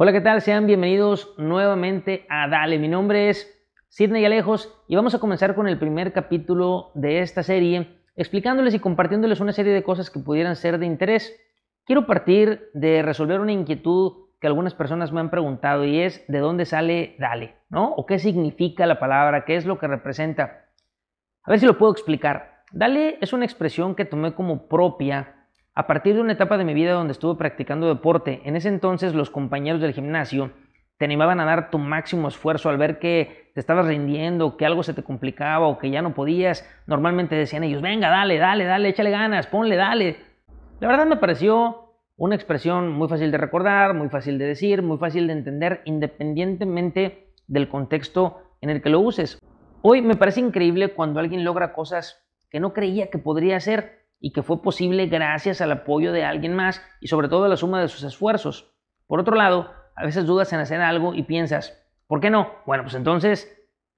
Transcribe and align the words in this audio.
Hola, 0.00 0.12
¿qué 0.12 0.20
tal? 0.20 0.40
Sean 0.42 0.68
bienvenidos 0.68 1.34
nuevamente 1.38 2.24
a 2.28 2.46
Dale. 2.46 2.78
Mi 2.78 2.86
nombre 2.86 3.30
es 3.30 3.68
Sidney 3.88 4.24
Alejos 4.24 4.72
y 4.86 4.94
vamos 4.94 5.16
a 5.16 5.18
comenzar 5.18 5.56
con 5.56 5.66
el 5.66 5.76
primer 5.76 6.12
capítulo 6.12 6.92
de 6.94 7.18
esta 7.18 7.42
serie, 7.42 7.98
explicándoles 8.14 8.74
y 8.74 8.78
compartiéndoles 8.78 9.40
una 9.40 9.50
serie 9.50 9.72
de 9.72 9.82
cosas 9.82 10.08
que 10.08 10.20
pudieran 10.20 10.54
ser 10.54 10.78
de 10.78 10.86
interés. 10.86 11.36
Quiero 11.84 12.06
partir 12.06 12.70
de 12.74 13.02
resolver 13.02 13.40
una 13.40 13.50
inquietud 13.50 14.28
que 14.40 14.46
algunas 14.46 14.72
personas 14.72 15.10
me 15.10 15.18
han 15.18 15.30
preguntado 15.30 15.84
y 15.84 15.98
es 15.98 16.24
de 16.28 16.38
dónde 16.38 16.64
sale 16.64 17.16
Dale, 17.18 17.56
¿no? 17.68 17.92
¿O 17.94 18.06
qué 18.06 18.20
significa 18.20 18.86
la 18.86 19.00
palabra? 19.00 19.44
¿Qué 19.44 19.56
es 19.56 19.66
lo 19.66 19.80
que 19.80 19.88
representa? 19.88 20.66
A 21.42 21.50
ver 21.50 21.58
si 21.58 21.66
lo 21.66 21.76
puedo 21.76 21.90
explicar. 21.90 22.62
Dale 22.70 23.18
es 23.20 23.32
una 23.32 23.46
expresión 23.46 23.96
que 23.96 24.04
tomé 24.04 24.32
como 24.36 24.68
propia 24.68 25.37
a 25.78 25.86
partir 25.86 26.16
de 26.16 26.20
una 26.20 26.32
etapa 26.32 26.58
de 26.58 26.64
mi 26.64 26.74
vida 26.74 26.90
donde 26.90 27.12
estuve 27.12 27.38
practicando 27.38 27.86
deporte, 27.86 28.40
en 28.44 28.56
ese 28.56 28.68
entonces 28.68 29.14
los 29.14 29.30
compañeros 29.30 29.80
del 29.80 29.92
gimnasio 29.92 30.50
te 30.96 31.04
animaban 31.04 31.38
a 31.38 31.44
dar 31.44 31.70
tu 31.70 31.78
máximo 31.78 32.26
esfuerzo 32.26 32.68
al 32.68 32.78
ver 32.78 32.98
que 32.98 33.52
te 33.54 33.60
estabas 33.60 33.86
rindiendo, 33.86 34.56
que 34.56 34.66
algo 34.66 34.82
se 34.82 34.92
te 34.92 35.04
complicaba 35.04 35.68
o 35.68 35.78
que 35.78 35.90
ya 35.90 36.02
no 36.02 36.14
podías. 36.14 36.68
Normalmente 36.88 37.36
decían 37.36 37.62
ellos, 37.62 37.80
venga, 37.80 38.10
dale, 38.10 38.38
dale, 38.38 38.64
dale, 38.64 38.88
échale 38.88 39.12
ganas, 39.12 39.46
ponle, 39.46 39.76
dale. 39.76 40.16
La 40.80 40.88
verdad 40.88 41.06
me 41.06 41.16
pareció 41.16 41.92
una 42.16 42.34
expresión 42.34 42.88
muy 42.92 43.06
fácil 43.06 43.30
de 43.30 43.38
recordar, 43.38 43.94
muy 43.94 44.08
fácil 44.08 44.36
de 44.36 44.46
decir, 44.46 44.82
muy 44.82 44.98
fácil 44.98 45.28
de 45.28 45.34
entender, 45.34 45.82
independientemente 45.84 47.28
del 47.46 47.68
contexto 47.68 48.38
en 48.60 48.70
el 48.70 48.82
que 48.82 48.90
lo 48.90 48.98
uses. 48.98 49.38
Hoy 49.82 50.02
me 50.02 50.16
parece 50.16 50.40
increíble 50.40 50.92
cuando 50.92 51.20
alguien 51.20 51.44
logra 51.44 51.72
cosas 51.72 52.26
que 52.50 52.58
no 52.58 52.72
creía 52.72 53.10
que 53.10 53.18
podría 53.18 53.58
hacer 53.58 54.07
y 54.20 54.32
que 54.32 54.42
fue 54.42 54.62
posible 54.62 55.06
gracias 55.06 55.60
al 55.60 55.72
apoyo 55.72 56.12
de 56.12 56.24
alguien 56.24 56.54
más 56.54 56.82
y 57.00 57.08
sobre 57.08 57.28
todo 57.28 57.44
a 57.44 57.48
la 57.48 57.56
suma 57.56 57.80
de 57.80 57.88
sus 57.88 58.02
esfuerzos. 58.02 58.74
Por 59.06 59.20
otro 59.20 59.36
lado, 59.36 59.70
a 59.94 60.04
veces 60.04 60.26
dudas 60.26 60.52
en 60.52 60.60
hacer 60.60 60.80
algo 60.80 61.14
y 61.14 61.22
piensas, 61.22 61.86
¿por 62.06 62.20
qué 62.20 62.30
no? 62.30 62.52
Bueno, 62.66 62.84
pues 62.84 62.94
entonces, 62.94 63.50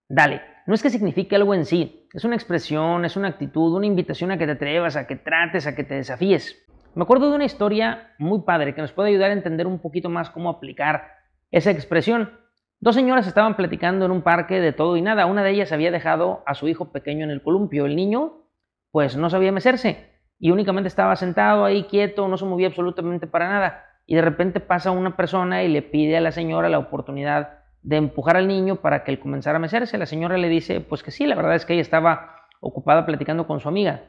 dale. 0.08 0.42
No 0.66 0.74
es 0.74 0.82
que 0.82 0.90
signifique 0.90 1.36
algo 1.36 1.54
en 1.54 1.64
sí, 1.64 2.08
es 2.12 2.24
una 2.24 2.36
expresión, 2.36 3.04
es 3.04 3.16
una 3.16 3.28
actitud, 3.28 3.74
una 3.74 3.86
invitación 3.86 4.30
a 4.30 4.38
que 4.38 4.46
te 4.46 4.52
atrevas, 4.52 4.96
a 4.96 5.06
que 5.06 5.16
trates, 5.16 5.66
a 5.66 5.74
que 5.74 5.84
te 5.84 5.94
desafíes. 5.94 6.64
Me 6.94 7.02
acuerdo 7.02 7.30
de 7.30 7.36
una 7.36 7.44
historia 7.44 8.14
muy 8.18 8.42
padre 8.42 8.74
que 8.74 8.80
nos 8.80 8.92
puede 8.92 9.10
ayudar 9.10 9.30
a 9.30 9.34
entender 9.34 9.66
un 9.66 9.78
poquito 9.78 10.10
más 10.10 10.30
cómo 10.30 10.50
aplicar 10.50 11.08
esa 11.50 11.70
expresión. 11.70 12.38
Dos 12.78 12.94
señoras 12.94 13.26
estaban 13.26 13.56
platicando 13.56 14.04
en 14.04 14.10
un 14.10 14.22
parque 14.22 14.60
de 14.60 14.72
todo 14.72 14.96
y 14.96 15.02
nada. 15.02 15.26
Una 15.26 15.42
de 15.42 15.50
ellas 15.50 15.72
había 15.72 15.90
dejado 15.90 16.42
a 16.46 16.54
su 16.54 16.66
hijo 16.68 16.92
pequeño 16.92 17.24
en 17.24 17.30
el 17.30 17.42
columpio. 17.42 17.86
El 17.86 17.94
niño, 17.94 18.44
pues, 18.90 19.16
no 19.16 19.28
sabía 19.28 19.52
mecerse 19.52 20.09
y 20.40 20.50
únicamente 20.50 20.88
estaba 20.88 21.14
sentado 21.16 21.66
ahí 21.66 21.84
quieto, 21.84 22.26
no 22.26 22.38
se 22.38 22.46
movía 22.46 22.68
absolutamente 22.68 23.26
para 23.26 23.48
nada. 23.48 23.84
Y 24.06 24.14
de 24.14 24.22
repente 24.22 24.58
pasa 24.58 24.90
una 24.90 25.14
persona 25.14 25.62
y 25.62 25.68
le 25.68 25.82
pide 25.82 26.16
a 26.16 26.20
la 26.20 26.32
señora 26.32 26.70
la 26.70 26.78
oportunidad 26.78 27.58
de 27.82 27.96
empujar 27.96 28.38
al 28.38 28.48
niño 28.48 28.76
para 28.76 29.04
que 29.04 29.10
él 29.12 29.20
comenzara 29.20 29.56
a 29.56 29.60
mecerse. 29.60 29.98
La 29.98 30.06
señora 30.06 30.38
le 30.38 30.48
dice, 30.48 30.80
pues 30.80 31.02
que 31.02 31.10
sí, 31.10 31.26
la 31.26 31.36
verdad 31.36 31.54
es 31.54 31.66
que 31.66 31.74
ella 31.74 31.82
estaba 31.82 32.36
ocupada 32.60 33.04
platicando 33.04 33.46
con 33.46 33.60
su 33.60 33.68
amiga. 33.68 34.02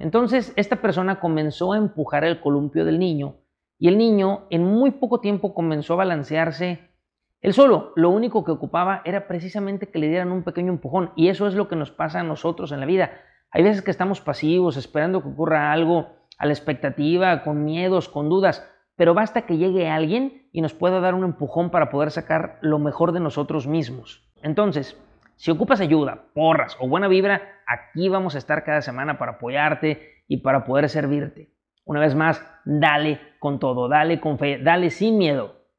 Entonces 0.00 0.52
esta 0.56 0.76
persona 0.76 1.20
comenzó 1.20 1.72
a 1.72 1.78
empujar 1.78 2.24
el 2.24 2.40
columpio 2.40 2.84
del 2.84 2.98
niño 2.98 3.36
y 3.78 3.88
el 3.88 3.96
niño 3.96 4.46
en 4.50 4.64
muy 4.64 4.90
poco 4.90 5.20
tiempo 5.20 5.54
comenzó 5.54 5.94
a 5.94 5.98
balancearse 5.98 6.90
él 7.40 7.52
solo. 7.52 7.92
Lo 7.94 8.10
único 8.10 8.44
que 8.44 8.50
ocupaba 8.50 9.02
era 9.04 9.28
precisamente 9.28 9.88
que 9.88 10.00
le 10.00 10.08
dieran 10.08 10.32
un 10.32 10.42
pequeño 10.42 10.72
empujón 10.72 11.12
y 11.14 11.28
eso 11.28 11.46
es 11.46 11.54
lo 11.54 11.68
que 11.68 11.76
nos 11.76 11.92
pasa 11.92 12.20
a 12.20 12.24
nosotros 12.24 12.72
en 12.72 12.80
la 12.80 12.86
vida. 12.86 13.12
Hay 13.50 13.62
veces 13.62 13.82
que 13.82 13.90
estamos 13.90 14.20
pasivos, 14.20 14.76
esperando 14.76 15.22
que 15.22 15.28
ocurra 15.28 15.72
algo 15.72 16.08
a 16.38 16.46
la 16.46 16.52
expectativa, 16.52 17.42
con 17.42 17.64
miedos, 17.64 18.08
con 18.08 18.28
dudas, 18.28 18.68
pero 18.96 19.14
basta 19.14 19.42
que 19.42 19.58
llegue 19.58 19.88
alguien 19.88 20.48
y 20.52 20.60
nos 20.62 20.74
pueda 20.74 21.00
dar 21.00 21.14
un 21.14 21.24
empujón 21.24 21.70
para 21.70 21.90
poder 21.90 22.10
sacar 22.10 22.58
lo 22.62 22.78
mejor 22.78 23.12
de 23.12 23.20
nosotros 23.20 23.66
mismos. 23.66 24.26
Entonces, 24.42 25.00
si 25.36 25.50
ocupas 25.50 25.80
ayuda, 25.80 26.24
porras 26.34 26.76
o 26.80 26.88
buena 26.88 27.08
vibra, 27.08 27.42
aquí 27.66 28.08
vamos 28.08 28.34
a 28.34 28.38
estar 28.38 28.64
cada 28.64 28.80
semana 28.80 29.18
para 29.18 29.32
apoyarte 29.32 30.22
y 30.28 30.38
para 30.38 30.64
poder 30.64 30.88
servirte. 30.88 31.50
Una 31.84 32.00
vez 32.00 32.14
más, 32.14 32.44
dale 32.64 33.20
con 33.38 33.58
todo, 33.58 33.88
dale 33.88 34.18
con 34.18 34.38
fe, 34.38 34.58
dale 34.58 34.90
sin 34.90 35.18
miedo. 35.18 35.65